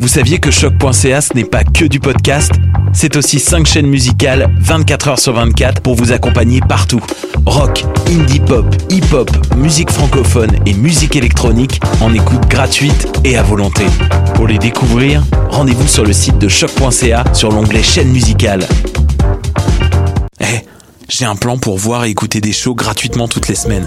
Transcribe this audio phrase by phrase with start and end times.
[0.00, 2.52] vous saviez que choc.ca ce n'est pas que du podcast
[2.92, 7.00] C'est aussi 5 chaînes musicales 24 heures sur 24 pour vous accompagner partout.
[7.46, 13.84] Rock, indie pop, hip-hop, musique francophone et musique électronique en écoute gratuite et à volonté.
[14.34, 18.66] Pour les découvrir, rendez-vous sur le site de choc.ca sur l'onglet chaîne musicale.
[20.40, 20.66] Eh,
[21.08, 23.86] j'ai un plan pour voir et écouter des shows gratuitement toutes les semaines.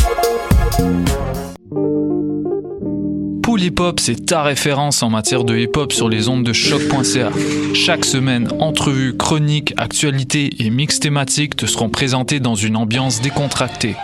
[3.61, 7.29] Hip Hop, c'est ta référence en matière de hip hop sur les ondes de choc.ca.
[7.75, 13.95] Chaque semaine, entrevues, chroniques, actualités et mix thématiques te seront présentés dans une ambiance décontractée.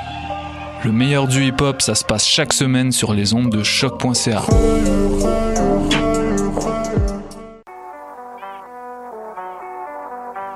[0.83, 4.43] Le meilleur du hip hop, ça se passe chaque semaine sur les ondes de choc.ca.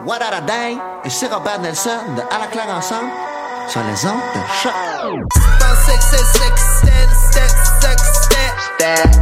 [0.05, 0.77] What a day?
[1.05, 3.09] Et c'est Robert Nelson de À la claire ensemble
[3.67, 4.73] sur les ondes de choc.
[8.81, 9.21] that.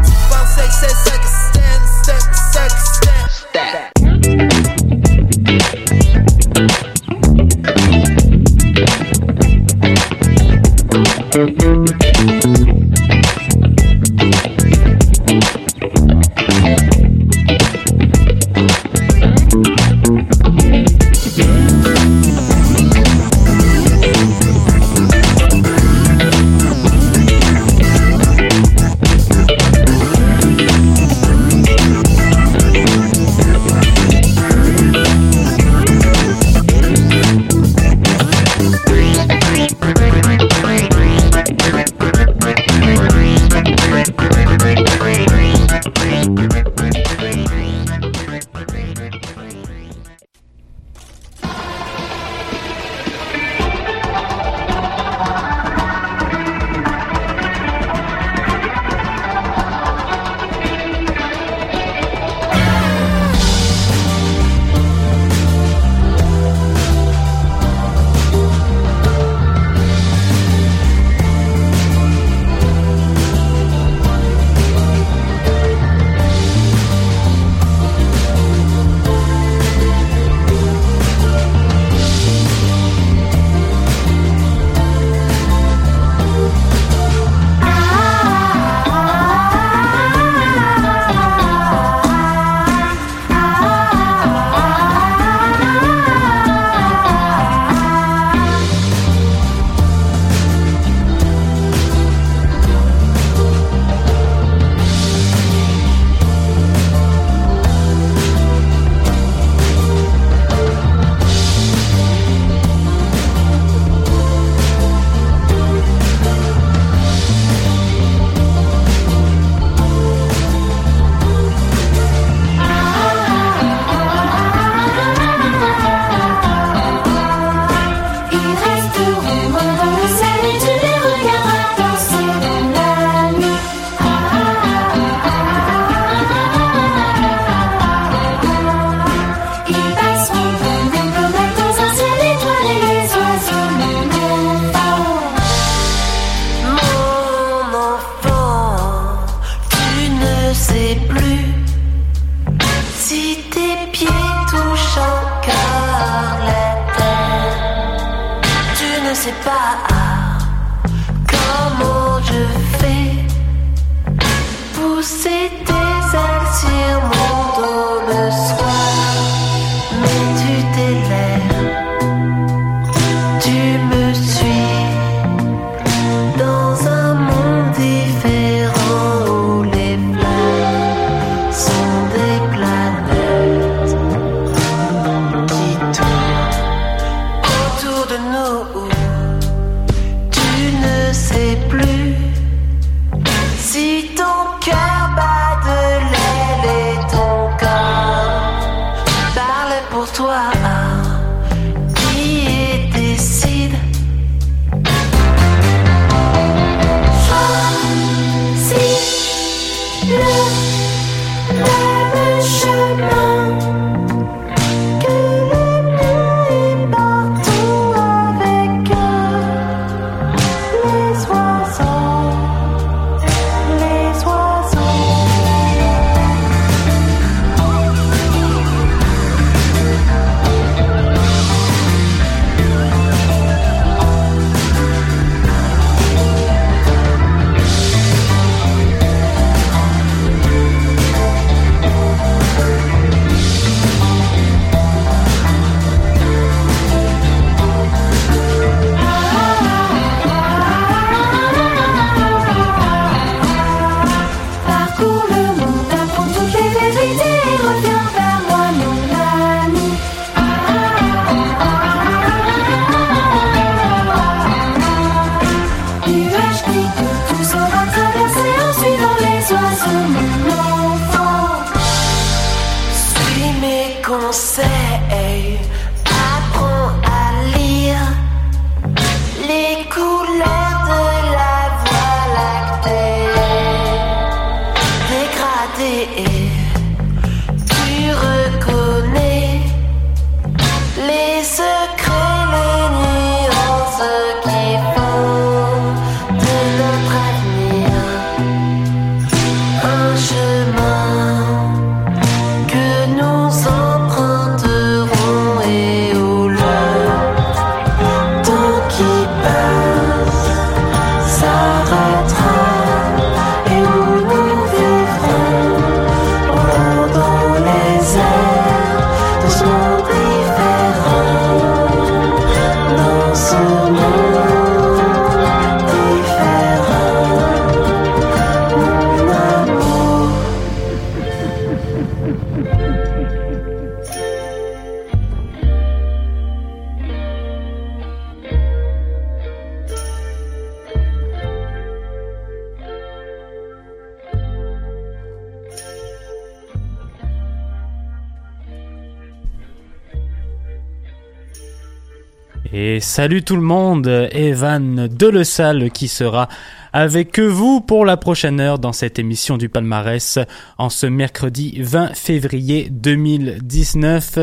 [353.10, 356.48] Salut tout le monde, Evan Delessal qui sera
[356.94, 360.38] avec vous pour la prochaine heure dans cette émission du palmarès
[360.78, 364.38] en ce mercredi 20 février 2019.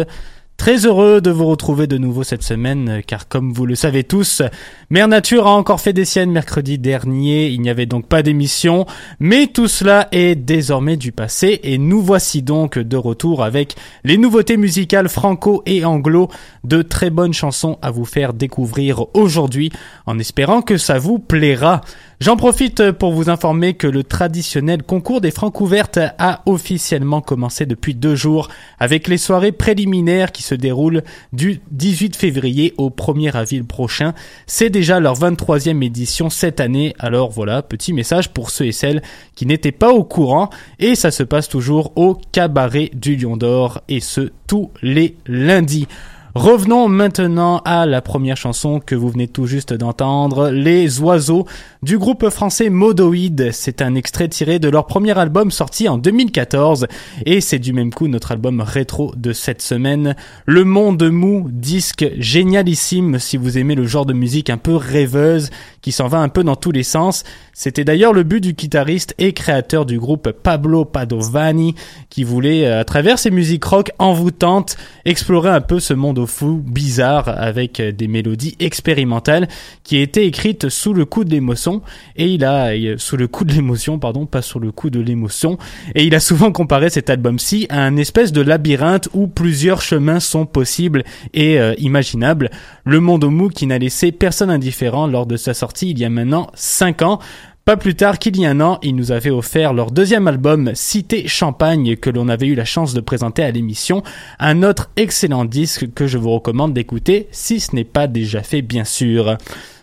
[0.57, 4.41] Très heureux de vous retrouver de nouveau cette semaine, car comme vous le savez tous,
[4.89, 8.87] Mère Nature a encore fait des siennes mercredi dernier, il n'y avait donc pas d'émission,
[9.21, 14.17] mais tout cela est désormais du passé, et nous voici donc de retour avec les
[14.17, 16.31] nouveautés musicales franco et anglo,
[16.65, 19.71] de très bonnes chansons à vous faire découvrir aujourd'hui,
[20.07, 21.83] en espérant que ça vous plaira.
[22.19, 27.67] J'en profite pour vous informer que le traditionnel concours des francs ouvertes a officiellement commencé
[27.67, 31.03] depuis deux jours avec les soirées préliminaires qui se déroulent
[31.35, 34.15] du 18 février au 1er avril prochain.
[34.47, 39.03] C'est déjà leur 23e édition cette année, alors voilà, petit message pour ceux et celles
[39.35, 43.83] qui n'étaient pas au courant et ça se passe toujours au cabaret du Lion d'Or
[43.89, 45.87] et ce tous les lundis.
[46.37, 51.47] Revenons maintenant à la première chanson que vous venez tout juste d'entendre, Les Oiseaux
[51.83, 53.53] du groupe français Modoïd.
[53.53, 56.89] C'est un extrait tiré de leur premier album sorti en 2014
[57.25, 60.15] et c'est du même coup notre album rétro de cette semaine.
[60.45, 65.49] Le Monde Mou, disque génialissime si vous aimez le genre de musique un peu rêveuse
[65.81, 67.25] qui s'en va un peu dans tous les sens.
[67.59, 71.75] C'était d'ailleurs le but du guitariste et créateur du groupe Pablo Padovani
[72.11, 76.63] qui voulait, à travers ses musiques rock envoûtantes, explorer un peu ce monde au fou
[76.63, 79.49] bizarre avec des mélodies expérimentales
[79.85, 81.81] qui étaient écrites sous le coup de l'émotion.
[82.17, 85.57] Et il a sous le coup de l'émotion pardon pas sous le coup de l'émotion.
[85.95, 90.21] Et il a souvent comparé cet album-ci à un espèce de labyrinthe où plusieurs chemins
[90.21, 92.51] sont possibles et euh, imaginables.
[92.85, 96.05] Le monde au mou qui n'a laissé personne indifférent lors de sa sortie il y
[96.05, 97.19] a maintenant 5 ans
[97.67, 100.71] pas plus tard qu'il y a un an, ils nous avaient offert leur deuxième album
[100.75, 104.05] Cité Champagne que l'on avait eu la chance de présenter à l'émission,
[104.39, 108.63] un autre excellent disque que je vous recommande d'écouter si ce n'est pas déjà fait
[108.63, 109.37] bien sûr.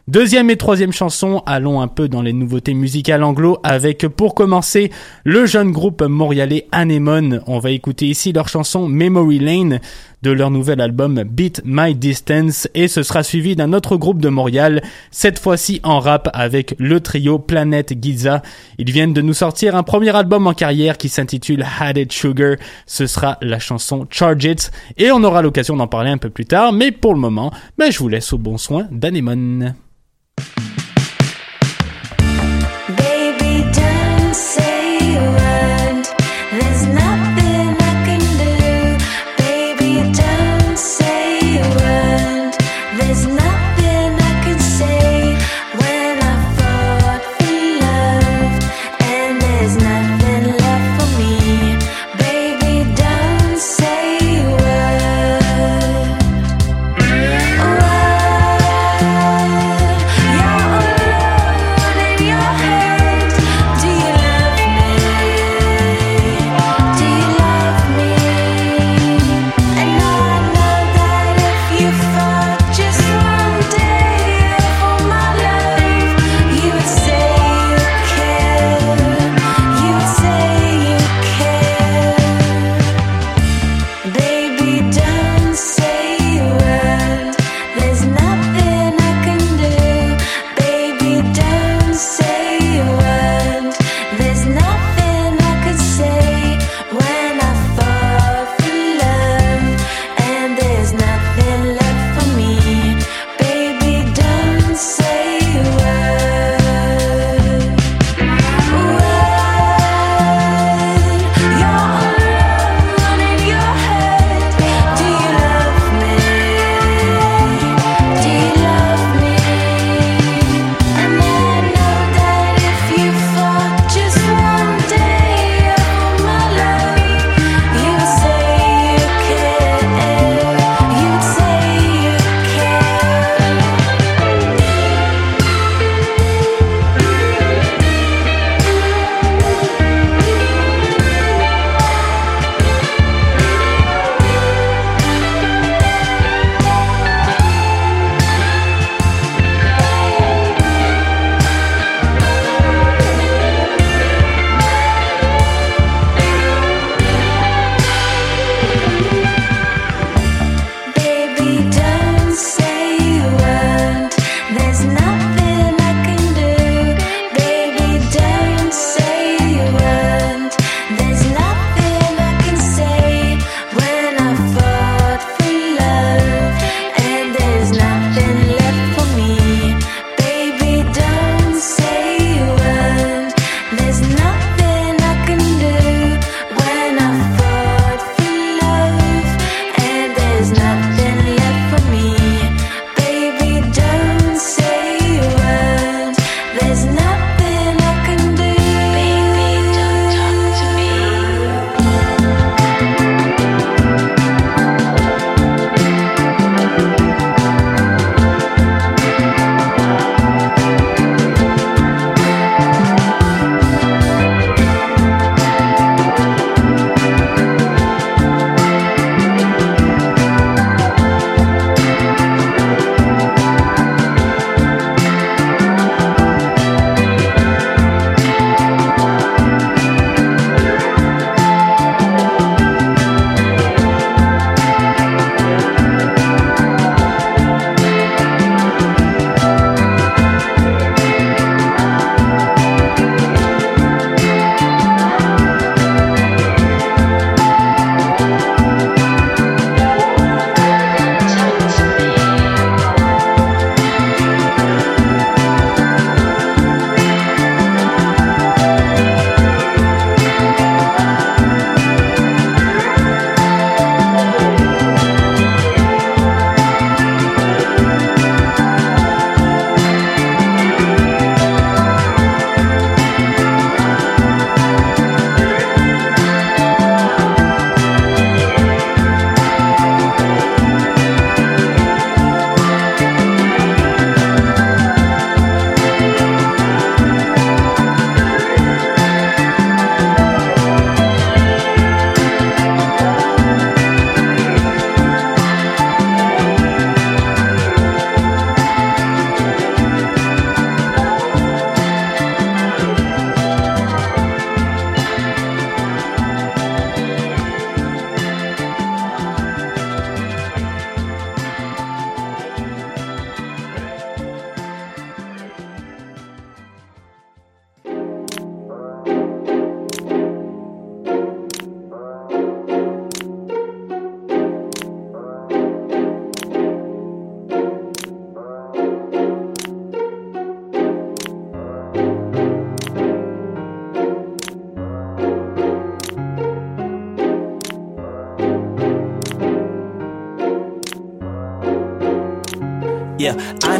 [0.07, 4.89] Deuxième et troisième chanson, allons un peu dans les nouveautés musicales anglo avec pour commencer
[5.25, 7.41] le jeune groupe montréalais Anemone.
[7.47, 9.79] On va écouter ici leur chanson Memory Lane
[10.23, 14.29] de leur nouvel album Beat My Distance et ce sera suivi d'un autre groupe de
[14.29, 18.41] Montréal, cette fois-ci en rap avec le trio Planet Giza.
[18.77, 22.55] Ils viennent de nous sortir un premier album en carrière qui s'intitule Had It Sugar.
[22.87, 26.45] Ce sera la chanson Charge It et on aura l'occasion d'en parler un peu plus
[26.45, 29.75] tard, mais pour le moment, ben, je vous laisse au bon soin d'Anemone.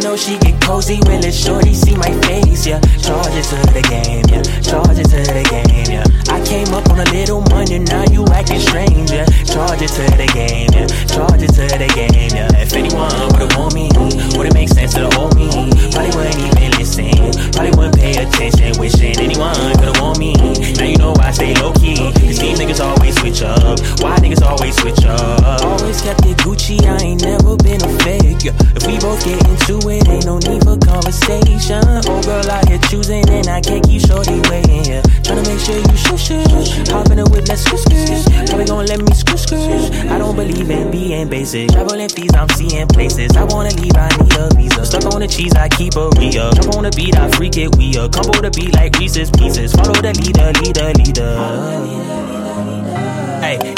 [0.04, 2.68] Know she get cozy when let shorty see my face.
[2.68, 4.26] Yeah, charge it to the game.
[4.28, 5.88] Yeah, charge it to the game.
[5.88, 9.12] Yeah, I came up on a little money, now you acting strange.
[9.12, 10.68] Yeah, charge it to the game.
[10.76, 12.34] Yeah, charge it to the game.
[12.34, 13.94] Yeah, if anyone would've want me,
[14.34, 15.46] would it make sense to hold me?
[15.94, 17.14] Probably wouldn't even listen.
[17.54, 18.74] Probably wouldn't pay attention.
[18.82, 20.34] Wishing anyone could've want me.
[20.74, 22.10] Now you know I stay low key.
[22.18, 23.78] Cause these niggas always switch up.
[24.02, 25.62] Why niggas always switch up?
[25.62, 26.82] Always kept it Gucci.
[26.82, 28.50] I ain't never been a fake.
[28.74, 31.86] If we both get into it, ain't no need for conversation.
[32.10, 34.90] Oh girl, I here choosing and I can't keep shorty waiting.
[34.90, 35.06] Yeah.
[35.22, 36.90] Tryna make sure you shush shush.
[36.90, 38.26] Hop in the whip, let's squish squish.
[38.50, 39.86] Probably gon' let me squish squish.
[40.10, 41.70] I don't believe in being basic.
[41.70, 43.36] Traveling fees, I'm seeing places.
[43.36, 44.86] I wanna leave, I need a visa.
[44.86, 46.56] Stuck on the cheese, I keep a up.
[46.56, 48.12] Jump on the beat, I freak it, we up.
[48.12, 49.74] Combo the beat like Reese's Pieces.
[49.74, 52.03] Follow the leader, leader, leader.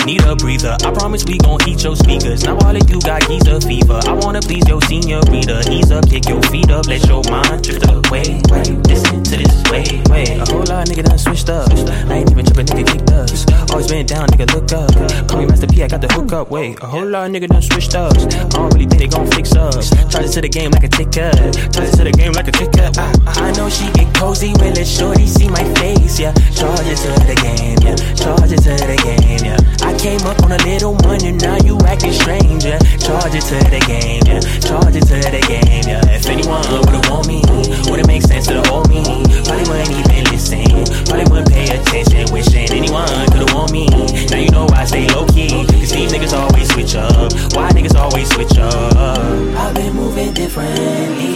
[0.06, 0.78] Need a breather.
[0.84, 2.44] I promise we gon' eat your speakers.
[2.44, 4.00] Now all of you got geezer fever.
[4.06, 5.62] I wanna please your senior reader.
[5.70, 8.42] Ease up, kick your feet up, let your mind drift away.
[8.50, 10.30] Wait, listen to this, wait, wait.
[10.38, 11.70] A whole lot of nigga done switched up.
[12.10, 13.46] I ain't even trippin', nigga kicked us.
[13.72, 14.92] Always been down, nigga look up.
[15.28, 16.50] Call me Master P, I got the hook up.
[16.52, 18.14] Wait, a whole lot of nigga done switched up.
[18.16, 19.90] I don't really think they gon' fix us.
[20.12, 21.34] Charge it to the game like a ticket.
[21.74, 22.98] Charge it to the game like a ticket.
[22.98, 26.20] I, I know she get cozy when let shorty see my face.
[26.20, 27.78] Yeah, charge it to the game.
[27.82, 29.44] Yeah, charge it to the game.
[29.44, 32.66] Yeah, I came up on a little money, now you acting strange.
[32.66, 34.24] Yeah, charge it to the game.
[34.26, 35.84] Yeah, charge it to the game.
[35.86, 37.42] Yeah, if anyone would've want me,
[37.90, 39.04] would it make sense to the hold me?
[39.46, 40.66] Probably wouldn't even listen.
[41.06, 42.32] Probably wouldn't pay attention.
[42.34, 43.86] Wishing anyone could've want me.
[44.32, 45.66] Now you know I stay low key.
[45.68, 47.32] Cause these niggas always switch up.
[47.54, 48.96] Why niggas always switch up?
[48.98, 51.36] I've been moving differently.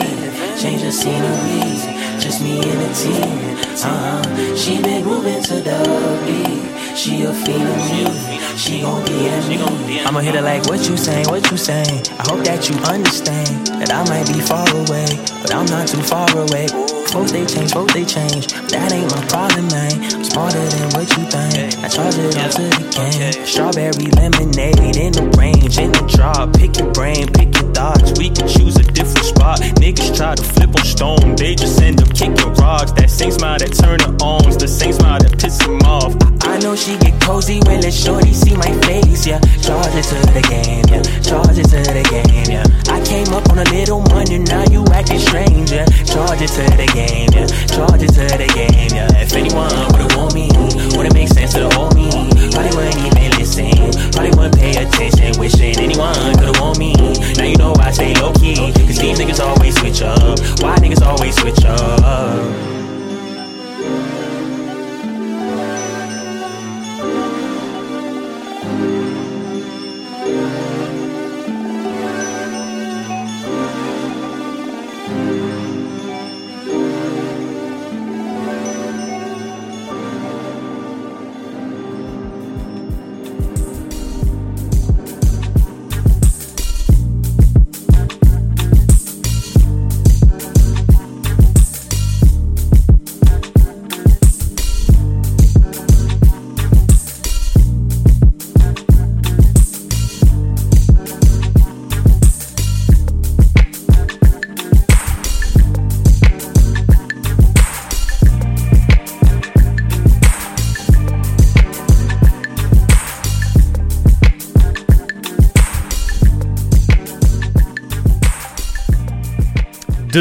[0.57, 2.19] Change the scenery.
[2.19, 3.59] Just me and the team.
[3.79, 4.55] Uh-huh.
[4.55, 5.79] She been moving to the
[6.25, 6.78] beat.
[6.95, 8.57] She a fiend of me.
[8.57, 9.47] She gon' be in
[9.87, 9.99] me.
[10.01, 12.03] I'ma hit her like, what you saying, what you saying?
[12.19, 15.07] I hope that you understand that I might be far away,
[15.41, 16.98] but I'm not too far away.
[17.11, 18.53] Folks they change, both they change.
[18.69, 20.13] That ain't my problem, man.
[20.13, 21.73] I'm smarter than what you think.
[21.81, 23.45] I charge it up to the game.
[23.45, 26.53] Strawberry lemonade in the range, in the drop.
[26.53, 28.13] Pick your brain, pick your thoughts.
[28.19, 29.59] We can choose a different spot.
[29.81, 32.91] Niggas try to flip on stone, they just end up kicking rocks.
[32.91, 36.13] That same smile that turn her on, the same smile that piss him off.
[36.45, 39.39] I know she get cozy when let shorty see my face, yeah.
[39.61, 41.01] Charge it to the game, yeah.
[41.21, 42.65] Charge it to the game, yeah.
[42.89, 45.85] I came up on a little money, now you acting strange, yeah.
[46.09, 47.47] Charge it to the game, yeah.
[47.67, 49.21] Charge it to the game, yeah.
[49.21, 50.49] If anyone would've want me,
[50.95, 52.09] wouldn't make sense to hold me.
[52.51, 53.71] Probably wouldn't even listen,
[54.11, 55.39] probably wouldn't pay attention.
[55.39, 56.93] Wishing anyone could've want me.
[57.37, 60.39] Now you know I stay low key, cause these niggas always switch up.
[60.61, 62.79] Why niggas always switch up?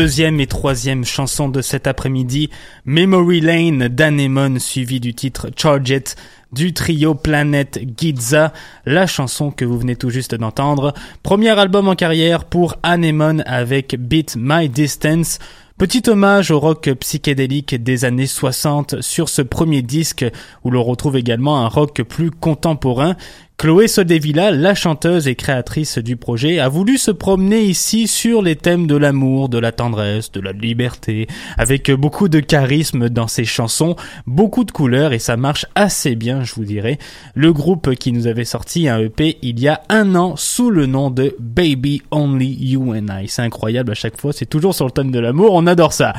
[0.00, 2.50] Deuxième et troisième chanson de cet après-midi,
[2.84, 6.14] Memory Lane d'Anemone suivi du titre Charge It
[6.52, 8.52] du trio Planet Giza,
[8.86, 10.94] la chanson que vous venez tout juste d'entendre.
[11.24, 15.40] Premier album en carrière pour Anemone avec Beat My Distance.
[15.78, 20.24] Petit hommage au rock psychédélique des années 60 sur ce premier disque
[20.62, 23.16] où l'on retrouve également un rock plus contemporain.
[23.60, 28.54] Chloé Sodevilla, la chanteuse et créatrice du projet, a voulu se promener ici sur les
[28.54, 33.44] thèmes de l'amour, de la tendresse, de la liberté, avec beaucoup de charisme dans ses
[33.44, 33.96] chansons,
[34.28, 36.98] beaucoup de couleurs et ça marche assez bien, je vous dirais.
[37.34, 40.86] Le groupe qui nous avait sorti un EP il y a un an sous le
[40.86, 43.26] nom de Baby Only You and I.
[43.26, 46.12] C'est incroyable à chaque fois, c'est toujours sur le thème de l'amour, on adore ça.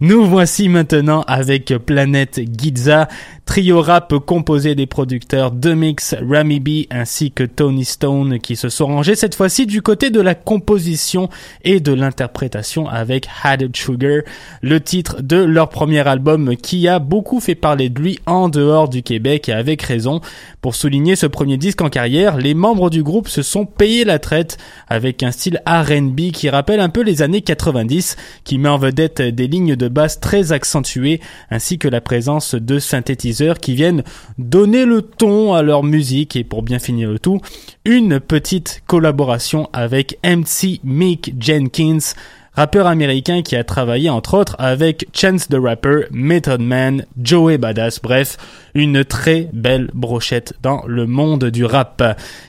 [0.00, 3.08] Nous voici maintenant avec Planète Giza,
[3.46, 8.86] trio rap composé des producteurs Demix, Rami B ainsi que Tony Stone qui se sont
[8.86, 11.28] rangés cette fois-ci du côté de la composition
[11.62, 14.22] et de l'interprétation avec Added Sugar,
[14.62, 18.88] le titre de leur premier album qui a beaucoup fait parler de lui en dehors
[18.88, 20.20] du Québec et avec raison.
[20.60, 24.18] Pour souligner ce premier disque en carrière, les membres du groupe se sont payés la
[24.18, 24.56] traite
[24.88, 29.20] avec un style R&B qui rappelle un peu les années 90, qui met en vedette
[29.20, 31.20] des lignes de basse très accentuées
[31.50, 34.02] ainsi que la présence de synthétiseurs qui viennent
[34.38, 37.40] donner le ton à leur musique et pour bien finir le tout,
[37.84, 42.14] une petite collaboration avec MC Mick Jenkins,
[42.54, 48.00] rappeur américain qui a travaillé entre autres avec Chance the Rapper, Method Man, Joey Badass,
[48.00, 48.36] bref,
[48.74, 52.02] une très belle brochette dans le monde du rap.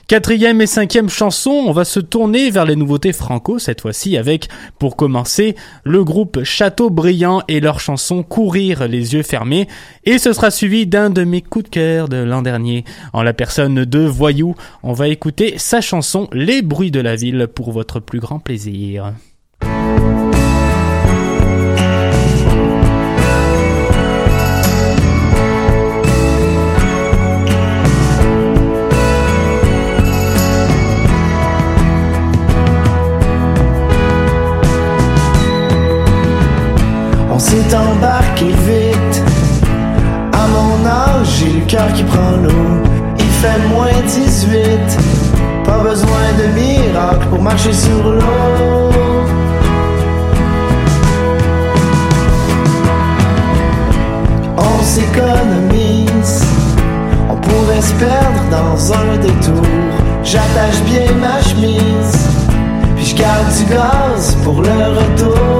[0.06, 4.48] Quatrième et cinquième chanson, on va se tourner vers les nouveautés franco cette fois-ci avec,
[4.78, 9.66] pour commencer, le groupe Châteaubriand et leur chanson Courir les yeux fermés
[10.04, 12.84] et ce sera suivi d'un de mes coups de cœur de l'an dernier.
[13.12, 17.48] En la personne de Voyou, on va écouter sa chanson Les bruits de la ville
[17.52, 19.12] pour votre plus grand plaisir.
[37.36, 39.22] On s'est embarqué vite.
[40.32, 42.82] À mon âge, j'ai le cœur qui prend l'eau.
[43.18, 44.58] Il fait moins 18.
[45.66, 48.90] Pas besoin de miracle pour marcher sur l'eau.
[54.56, 56.42] On s'économise.
[57.28, 59.66] On pourrait se perdre dans un détour.
[60.24, 62.30] J'attache bien ma chemise.
[62.96, 65.55] Puis je garde du gaz pour le retour.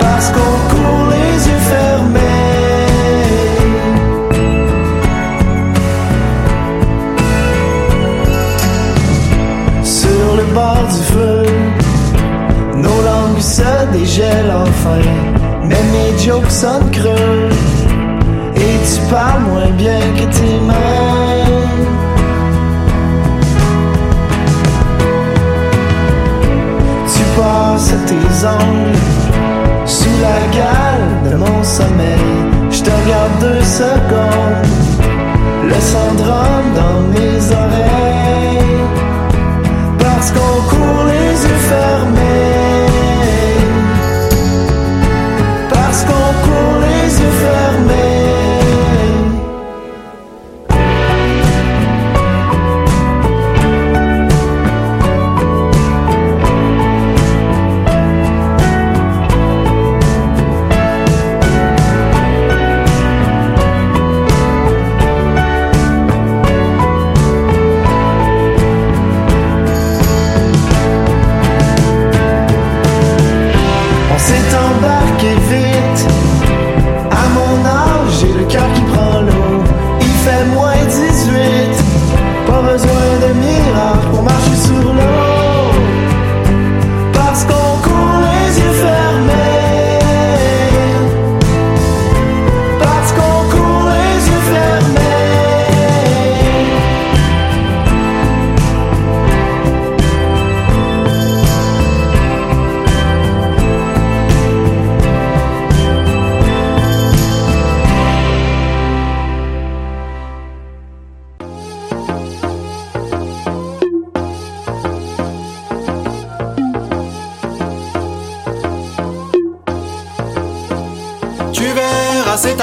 [0.00, 2.20] parce qu'on court les yeux fermés.
[9.82, 11.42] Sur le bord du feu,
[12.76, 15.02] nos langues se dégèlent enfin,
[15.64, 17.48] mais mes jokes sonnent creux,
[18.56, 21.27] et tu parles moins bien que tes mains.
[27.88, 28.98] danse tes ongles
[29.86, 32.18] sous la gale de mon sommeil.
[32.70, 34.66] Je te regarde deux secondes,
[35.64, 38.78] le syndrome dans mes oreilles.
[39.98, 42.57] Parce qu'on court les yeux fermés.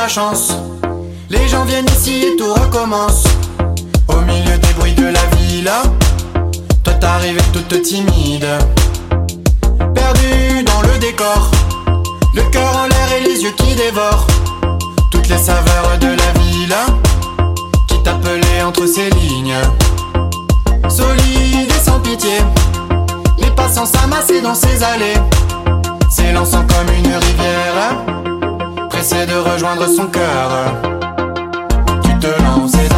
[0.07, 0.53] chance.
[1.29, 3.23] Les gens viennent ici et tout recommence.
[4.07, 5.81] Au milieu des bruits de la villa,
[6.83, 8.47] toi t'arrives toute timide.
[9.93, 11.49] Perdue dans le décor,
[12.33, 14.27] le cœur en l'air et les yeux qui dévorent.
[15.11, 16.85] Toutes les saveurs de la villa
[17.87, 19.57] qui t'appelait entre ses lignes.
[20.87, 22.39] Solide et sans pitié,
[23.39, 25.19] les passants s'amassaient dans ses allées,
[26.09, 28.14] s'élançant comme une rivière
[29.05, 30.49] essaie de rejoindre son cœur.
[32.03, 32.89] Tu te lances et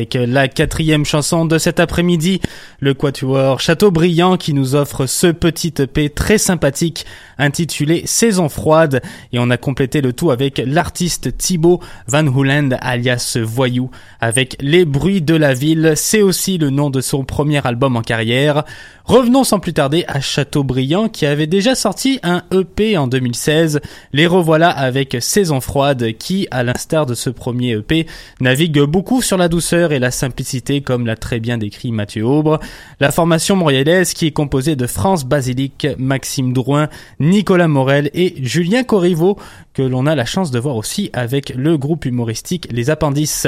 [0.00, 2.40] avec la quatrième chanson de cet après-midi,
[2.80, 7.04] le Quatuor Châteaubriand qui nous offre ce petit EP très sympathique
[7.36, 9.02] intitulé Saison froide
[9.34, 13.90] et on a complété le tout avec l'artiste Thibaut Van Hooland alias Voyou
[14.22, 18.02] avec Les bruits de la ville, c'est aussi le nom de son premier album en
[18.02, 18.64] carrière.
[19.04, 23.80] Revenons sans plus tarder à Châteaubriand qui avait déjà sorti un EP en 2016.
[24.12, 28.06] Les revoilà avec Saison froide qui, à l'instar de ce premier EP,
[28.40, 32.60] navigue beaucoup sur la douceur et la simplicité comme l'a très bien décrit Mathieu Aubre.
[33.00, 38.82] La formation montréalaise qui est composée de France Basilic, Maxime Drouin, Nicolas Morel et Julien
[38.82, 39.38] Corriveau
[39.74, 43.46] que l'on a la chance de voir aussi avec le groupe humoristique Les Appendices.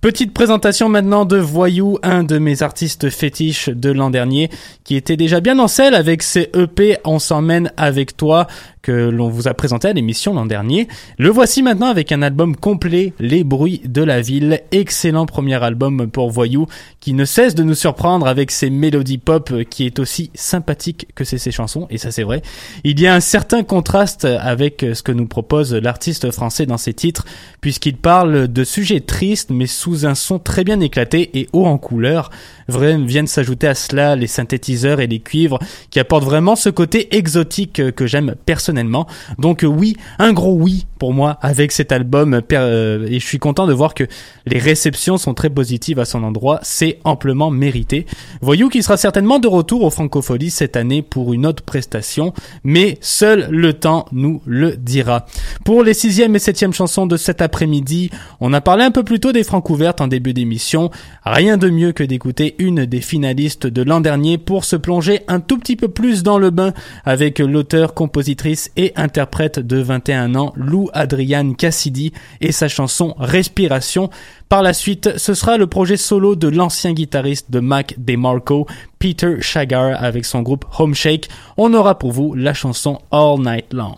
[0.00, 4.48] Petite présentation maintenant de Voyou, un de mes artistes fétiches de l'an dernier,
[4.84, 8.46] qui était déjà bien en selle avec ses EP On s'emmène avec toi,
[8.80, 10.88] que l'on vous a présenté à l'émission l'an dernier.
[11.18, 14.62] Le voici maintenant avec un album complet, Les bruits de la ville.
[14.72, 16.66] Excellent premier album pour Voyou,
[17.00, 21.24] qui ne cesse de nous surprendre avec ses mélodies pop, qui est aussi sympathique que
[21.24, 22.40] ses, ses chansons, et ça c'est vrai.
[22.84, 26.94] Il y a un certain contraste avec ce que nous propose l'artiste français dans ses
[26.94, 27.24] titres,
[27.60, 31.78] puisqu'il parle de sujets tristes, mais sous un son très bien éclaté et haut en
[31.78, 32.30] couleur.
[32.68, 35.58] Vrai, viennent s'ajouter à cela les synthétiseurs et les cuivres,
[35.90, 39.06] qui apportent vraiment ce côté exotique que j'aime personnellement.
[39.38, 43.38] Donc oui, un gros oui pour moi avec cet album, per- euh, et je suis
[43.38, 44.04] content de voir que
[44.46, 48.04] les réceptions sont très positives à son endroit, c'est amplement mérité.
[48.42, 52.98] Voyou qui sera certainement de retour au Francopholies cette année pour une autre prestation, mais
[53.00, 55.26] seul le temps nous le dira.
[55.64, 59.20] Pour les sixième et septième chansons de cet après-midi, on a parlé un peu plus
[59.20, 60.90] tôt des Francouvertes en début d'émission.
[61.24, 65.40] Rien de mieux que d'écouter une des finalistes de l'an dernier pour se plonger un
[65.40, 66.72] tout petit peu plus dans le bain
[67.04, 74.10] avec l'auteur, compositrice et interprète de 21 ans, Lou Adriane Cassidy et sa chanson Respiration.
[74.48, 78.66] Par la suite, ce sera le projet solo de l'ancien guitariste de Mac DeMarco,
[78.98, 81.28] Peter Shagar avec son groupe Homeshake.
[81.56, 83.96] On aura pour vous la chanson All Night Long.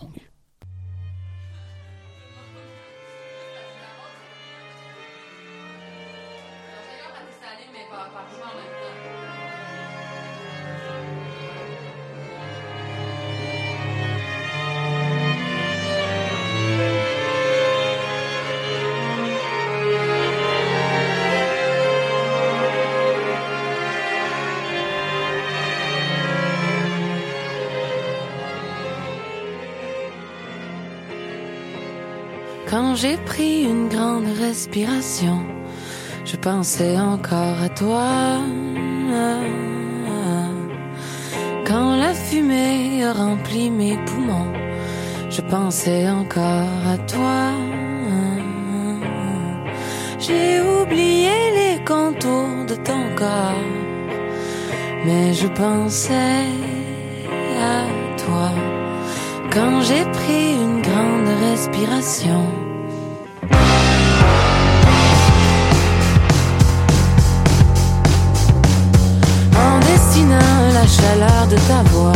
[33.25, 35.39] Pris une grande respiration,
[36.25, 38.39] je pensais encore à toi.
[41.65, 44.51] Quand la fumée a rempli mes poumons,
[45.29, 47.51] je pensais encore à toi.
[50.19, 53.67] J'ai oublié les contours de ton corps,
[55.05, 56.45] mais je pensais
[57.75, 57.83] à
[58.23, 58.49] toi.
[59.53, 62.70] Quand j'ai pris une grande respiration.
[71.51, 72.13] De ta voix,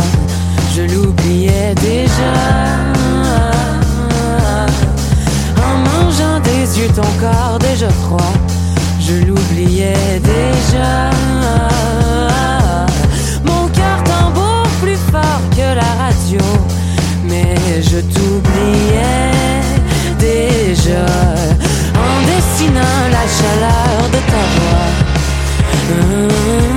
[0.74, 2.32] je l'oubliais déjà.
[5.68, 8.32] En mangeant des yeux ton corps déjà froid,
[8.98, 11.10] je l'oubliais déjà.
[13.44, 16.40] Mon cœur tambour plus fort que la radio,
[17.28, 19.60] mais je t'oubliais
[20.18, 21.04] déjà.
[21.94, 24.88] En dessinant la chaleur de ta voix.
[25.92, 26.75] Ah,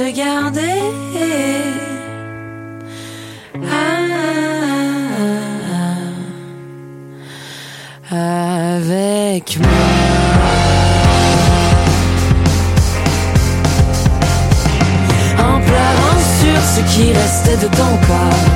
[0.00, 0.80] te garder.
[8.10, 9.68] Ah, avec moi.
[16.76, 18.48] Ce qui restait de ton corps,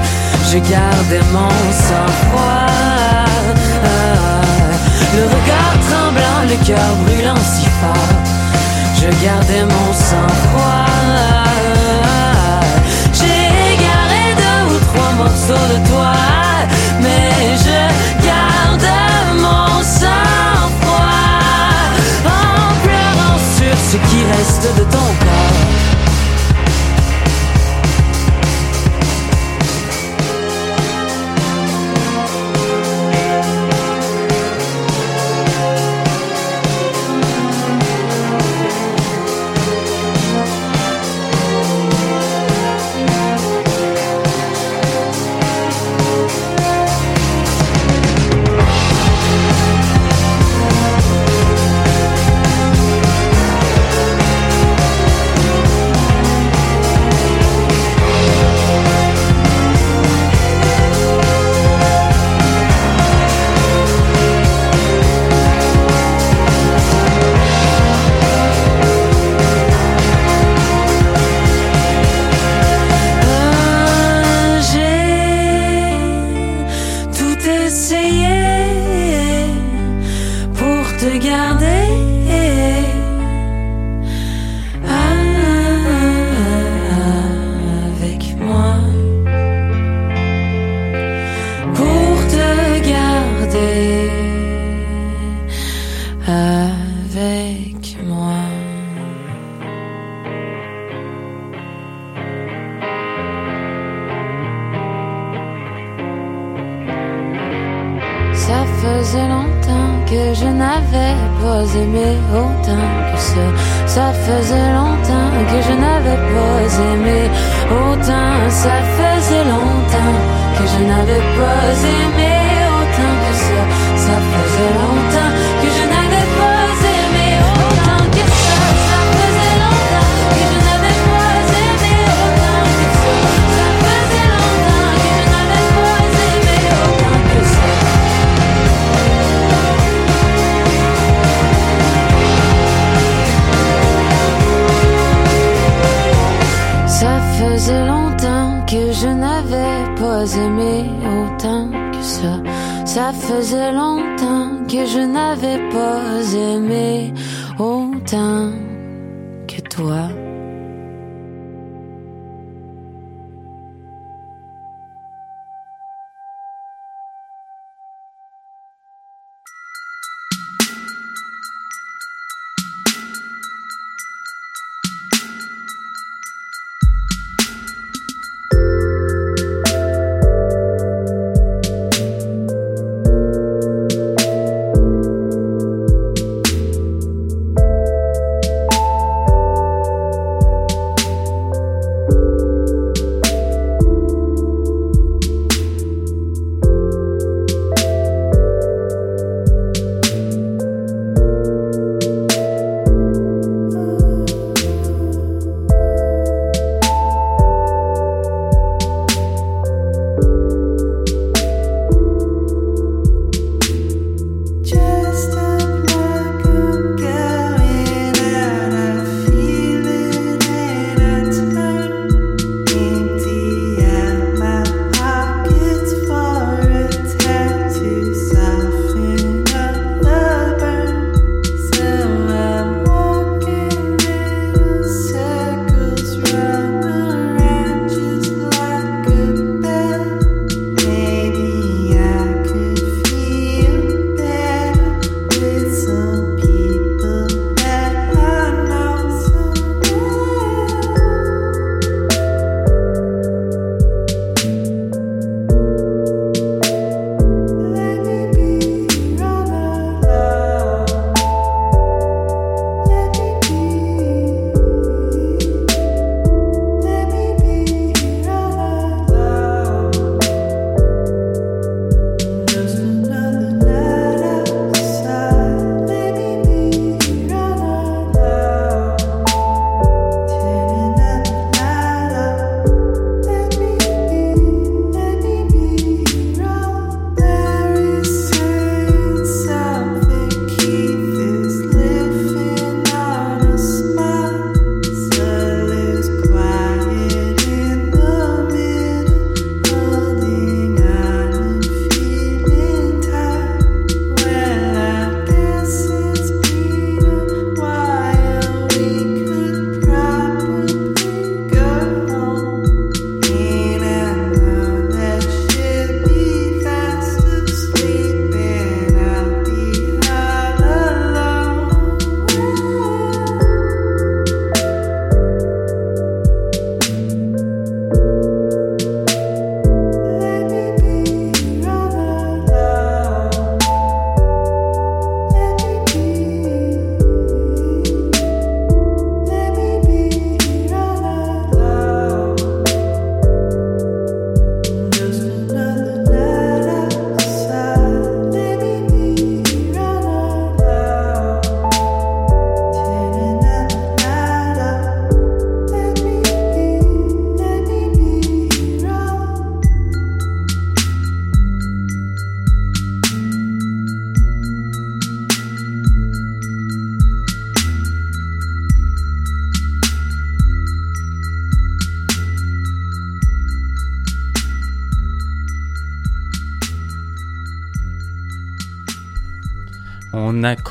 [0.50, 1.54] je gardais mon
[1.84, 2.68] sang-froid.
[5.16, 8.33] Le regard tremblant, le cœur brûlant si fort,
[9.04, 10.86] je gardais mon sang-froid.
[13.12, 16.12] J'ai égaré deux ou trois morceaux de toi,
[17.02, 17.80] mais je
[18.26, 18.88] garde
[19.36, 21.20] mon sang-froid.
[22.24, 25.53] En pleurant sur ce qui reste de ton corps.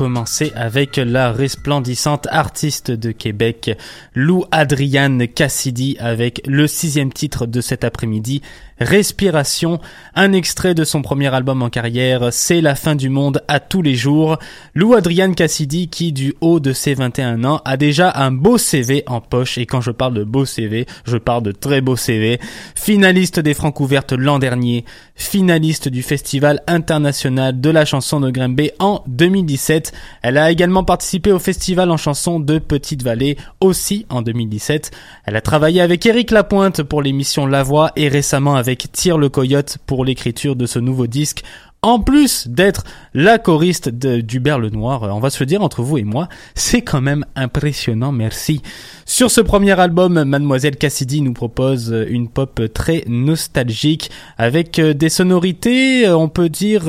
[0.04, 3.72] commencer avec la resplendissante artiste de Québec,
[4.16, 8.42] Lou Adriane Cassidy, avec le sixième titre de cet après-midi,
[8.80, 9.80] Respiration,
[10.16, 13.82] un extrait de son premier album en carrière, C'est la fin du monde à tous
[13.82, 14.38] les jours.
[14.74, 19.04] Lou Adrian Cassidy qui du haut de ses 21 ans a déjà un beau CV
[19.06, 22.40] en poche et quand je parle de beau CV, je parle de très beau CV.
[22.76, 28.72] Finaliste des Francs ouvertes l'an dernier, finaliste du Festival international de la chanson de Grimby
[28.80, 29.92] en 2017.
[30.24, 34.92] Elle a également participé au Festival en chanson de Petite Vallée aussi en 2017.
[35.26, 39.30] Elle a travaillé avec Éric Lapointe pour l'émission La Voix et récemment avec Tire le
[39.30, 41.44] Coyote pour l'écriture de ce nouveau disque.
[41.86, 45.98] En plus d'être la choriste d'Hubert Lenoir, euh, on va se le dire entre vous
[45.98, 48.62] et moi, c'est quand même impressionnant, merci.
[49.06, 54.94] Sur ce premier album, Mademoiselle Cassidy nous propose euh, une pop très nostalgique avec euh,
[54.94, 56.84] des sonorités, on peut dire,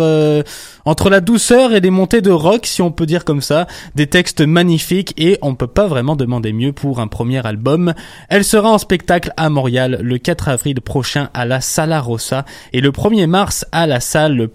[0.85, 3.67] entre la douceur et les montées de rock, si on peut dire comme ça,
[3.97, 7.95] des textes magnifiques et on peut pas vraiment demander mieux pour un premier album.
[8.29, 12.81] Elle sera en spectacle à Montréal le 4 avril prochain à la Sala Rossa et
[12.81, 14.47] le 1er mars à la salle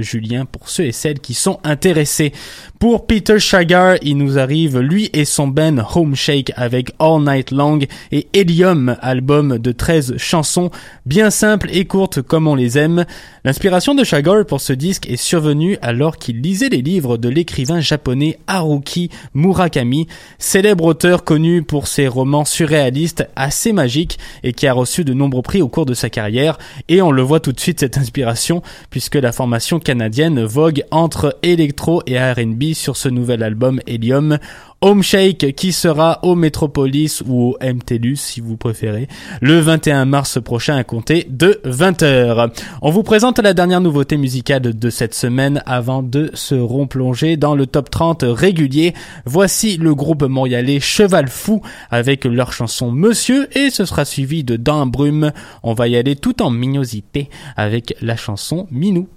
[0.00, 2.32] Julien pour ceux et celles qui sont intéressés.
[2.78, 7.50] Pour Peter Shagar, il nous arrive lui et son band Home Shake avec All Night
[7.50, 7.78] Long
[8.12, 10.70] et Helium, album de 13 chansons
[11.06, 13.04] bien simples et courtes comme on les aime.
[13.44, 17.80] L'inspiration de Shagar pour ce disque est survenue alors qu'il lisait les livres de l'écrivain
[17.80, 20.06] japonais Haruki Murakami,
[20.38, 25.42] célèbre auteur connu pour ses romans surréalistes assez magiques et qui a reçu de nombreux
[25.42, 26.58] prix au cours de sa carrière.
[26.88, 31.36] Et on le voit tout de suite cette inspiration puisque la formation canadienne vogue entre
[31.42, 34.38] électro et R&B sur ce nouvel album Helium.
[34.80, 39.08] Home Shake qui sera au Metropolis ou au MTLUS si vous préférez
[39.40, 42.50] le 21 mars prochain à compter de 20h.
[42.82, 47.56] On vous présente la dernière nouveauté musicale de cette semaine avant de se replonger dans
[47.56, 48.94] le top 30 régulier.
[49.24, 54.56] Voici le groupe montréalais Cheval Fou avec leur chanson Monsieur et ce sera suivi de
[54.56, 55.32] Dans Brume.
[55.64, 59.08] On va y aller tout en mignosité avec la chanson Minou.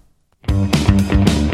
[0.60, 1.49] J'ai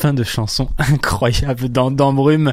[0.00, 2.52] fin de chanson incroyable dans, dans Brume.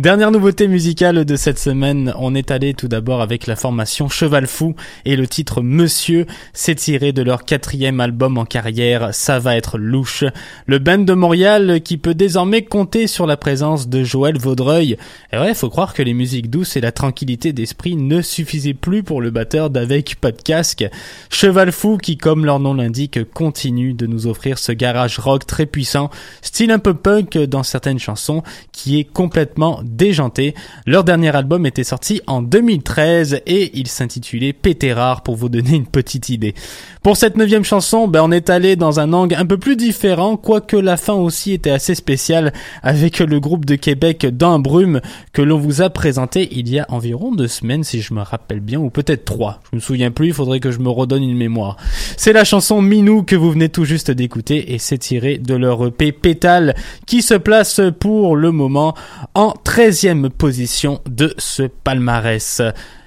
[0.00, 4.46] Dernière nouveauté musicale de cette semaine, on est allé tout d'abord avec la formation Cheval
[4.46, 4.74] Fou
[5.04, 6.24] et le titre Monsieur,
[6.54, 10.24] c'est tiré de leur quatrième album en carrière, Ça va être louche.
[10.64, 14.96] Le band de Montréal qui peut désormais compter sur la présence de Joël Vaudreuil.
[15.34, 19.02] Et ouais, faut croire que les musiques douces et la tranquillité d'esprit ne suffisaient plus
[19.02, 20.88] pour le batteur d'Avec pas de casque.
[21.28, 25.66] Cheval Fou qui, comme leur nom l'indique, continue de nous offrir ce garage rock très
[25.66, 26.08] puissant,
[26.40, 28.42] style un peu punk dans certaines chansons,
[28.72, 30.54] qui est complètement déjanté.
[30.86, 35.76] Leur dernier album était sorti en 2013 et il s'intitulait Pété rare pour vous donner
[35.76, 36.54] une petite idée.
[37.02, 40.36] Pour cette neuvième chanson, ben on est allé dans un angle un peu plus différent,
[40.36, 45.00] quoique la fin aussi était assez spéciale avec le groupe de Québec Dans Brume
[45.32, 48.60] que l'on vous a présenté il y a environ deux semaines si je me rappelle
[48.60, 49.60] bien, ou peut-être trois.
[49.70, 51.76] Je me souviens plus, il faudrait que je me redonne une mémoire.
[52.16, 55.86] C'est la chanson Minou que vous venez tout juste d'écouter et c'est tiré de leur
[55.86, 56.74] EP Pétale
[57.06, 58.94] qui se place pour le moment
[59.34, 62.60] en 13e position de ce palmarès.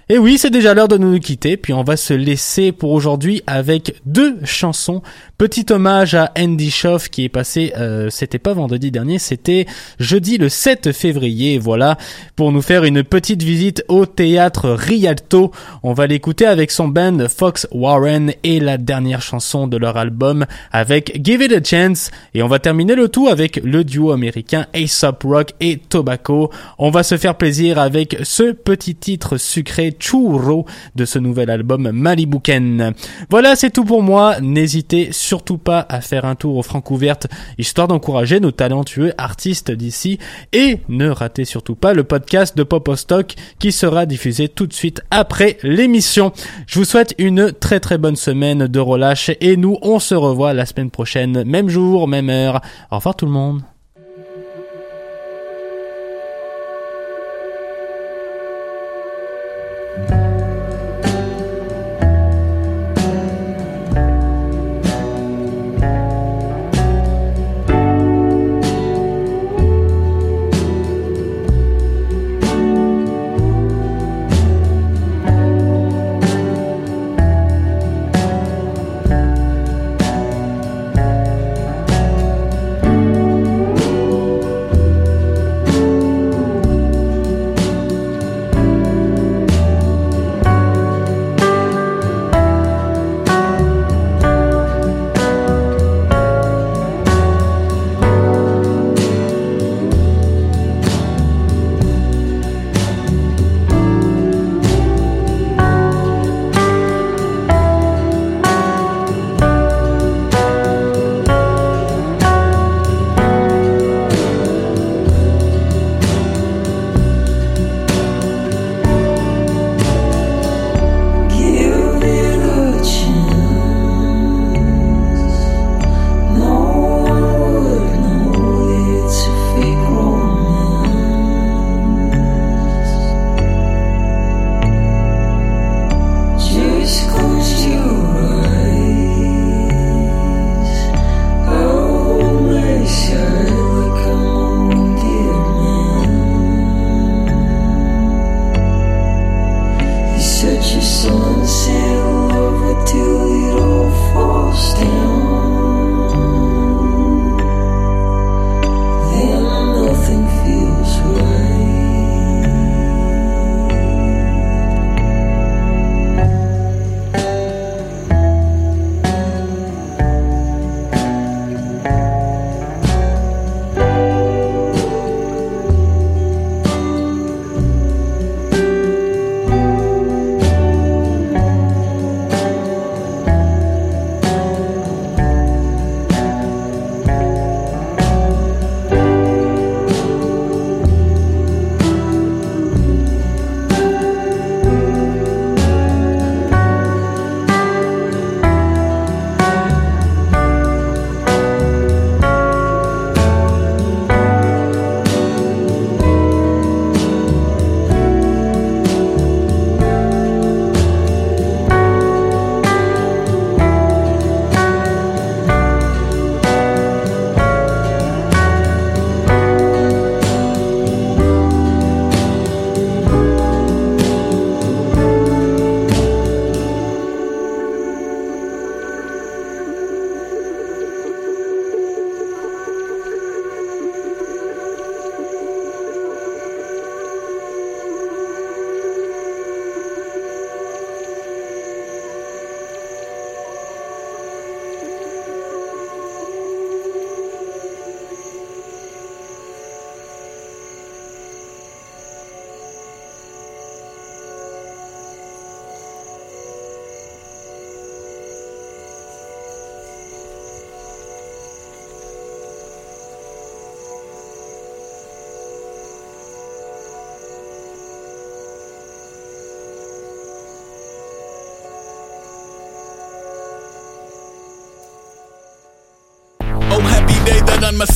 [0.10, 3.42] Et oui, c'est déjà l'heure de nous quitter, puis on va se laisser pour aujourd'hui
[3.48, 5.02] avec deux chansons.
[5.38, 9.66] Petit hommage à Andy Schoff qui est passé, euh, c'était pas vendredi dernier, c'était
[10.00, 11.98] jeudi le 7 février, voilà,
[12.36, 15.52] pour nous faire une petite visite au théâtre Rialto.
[15.84, 20.46] On va l'écouter avec son band Fox Warren et la dernière chanson de leur album
[20.74, 22.12] avec Give It a Chance.
[22.34, 26.52] Et on va terminer le tout avec le duo américain Aesop Rock et Tobacco.
[26.78, 30.66] On va se faire plaisir avec ce petit titre sucré Churro
[30.96, 32.94] de ce nouvel album Malibuken.
[33.30, 34.40] Voilà, c'est tout pour moi.
[34.42, 37.28] N'hésitez surtout pas à faire un tour au Francouverte,
[37.58, 40.20] histoire d'encourager nos talentueux artistes d'ici.
[40.52, 44.74] Et ne ratez surtout pas le podcast de Pop Stock qui sera diffusé tout de
[44.74, 46.32] suite après l'émission.
[46.68, 50.54] Je vous souhaite une très très bonne semaine de relâche et nous on se revoit
[50.54, 52.62] la semaine prochaine, même jour, même heure.
[52.92, 53.73] Au revoir tout le monde.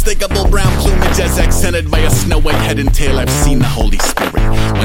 [0.08, 3.20] Unmistakable brown plumage as accented by a snow white head and tail.
[3.20, 4.17] I've seen the Holy Spirit.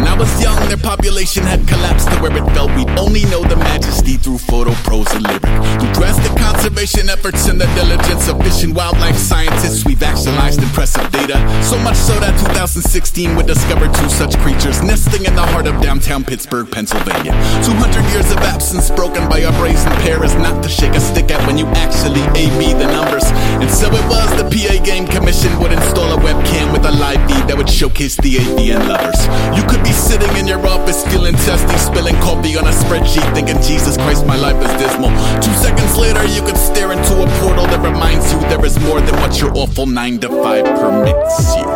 [0.02, 3.44] When I was young, their population had collapsed to where it felt we'd only know
[3.44, 5.46] the majesty through photo, prose, and lyric.
[5.78, 11.08] Through drastic conservation efforts and the diligence of fish and wildlife scientists, we've actualized impressive
[11.12, 11.38] data.
[11.62, 15.80] So much so that 2016 would discover two such creatures nesting in the heart of
[15.80, 17.30] downtown Pittsburgh, Pennsylvania.
[17.62, 21.30] 200 years of absence broken by a brazen pair is not to shake a stick
[21.30, 23.30] at when you actually AB the numbers.
[23.62, 27.22] And so it was the PA Game Commission would install a webcam with a live
[27.30, 29.22] feed that would showcase the AVN lovers.
[29.54, 33.60] You could be sitting in your office feeling testy, spilling coffee on a spreadsheet, thinking,
[33.62, 35.10] Jesus Christ, my life is dismal.
[35.40, 39.00] Two seconds later, you could stare into a portal that reminds you there is more
[39.00, 41.66] than what your awful 9 to 5 permits you.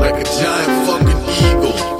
[0.00, 1.95] Like a giant fucking eagle.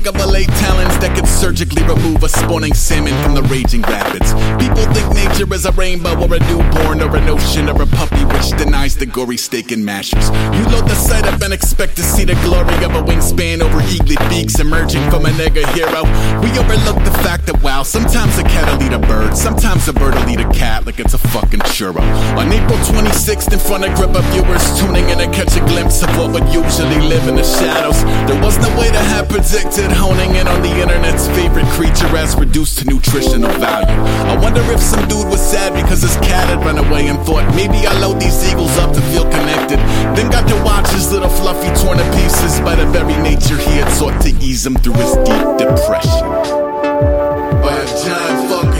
[0.00, 0.89] unmistakable late talent
[1.40, 4.34] surgically remove a spawning salmon from the raging rapids.
[4.60, 8.22] People think nature is a rainbow or a newborn or an ocean or a puppy
[8.26, 10.28] which denies the gory steak and mashers.
[10.28, 13.80] You load the sight up and expect to see the glory of a wingspan over
[13.88, 16.04] eaglet beaks emerging from a nigga hero.
[16.44, 19.94] We overlook the fact that wow, sometimes a cat will eat a bird, sometimes a
[19.94, 22.04] bird will eat a cat like it's a fucking churro.
[22.36, 26.02] On April 26th, in front of grip of viewers tuning in to catch a glimpse
[26.02, 28.04] of what would usually live in the shadows.
[28.28, 32.36] There was no way to have predicted honing in on the internet's favorite creature as
[32.36, 34.00] reduced to nutritional value.
[34.30, 37.46] I wonder if some dude was sad because his cat had run away and thought
[37.54, 39.78] maybe I load these eagles up to feel connected.
[40.16, 43.78] Then got to watch his little fluffy torn to pieces by the very nature he
[43.78, 46.28] had sought to ease him through his deep depression.
[47.60, 48.79] By a giant fucking